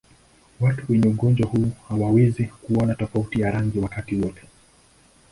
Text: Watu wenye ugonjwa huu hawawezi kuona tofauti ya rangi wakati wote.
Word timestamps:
Watu 0.59 0.81
wenye 0.89 1.07
ugonjwa 1.07 1.47
huu 1.49 1.71
hawawezi 1.89 2.43
kuona 2.45 2.95
tofauti 2.95 3.41
ya 3.41 3.51
rangi 3.51 3.79
wakati 3.79 4.15
wote. 4.15 4.41